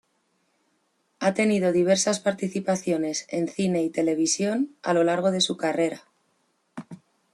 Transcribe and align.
Ha 1.19 1.35
tenido 1.35 1.71
diversas 1.71 2.19
participaciones 2.19 3.27
en 3.29 3.47
cine 3.47 3.83
y 3.83 3.91
televisión 3.91 4.75
a 4.81 4.95
lo 4.95 5.03
largo 5.03 5.29
de 5.29 5.41
su 5.41 5.57
carrera. 5.57 6.05